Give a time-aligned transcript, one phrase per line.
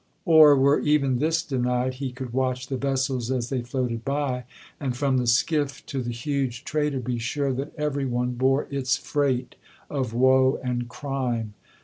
[0.25, 4.45] Or, were even this denied, he could watch the vessels as they floated by,
[4.79, 8.97] and, from the skiff to the huge trader, be sure that every one bore its
[8.97, 9.57] freight
[9.91, 11.53] of woe and crime.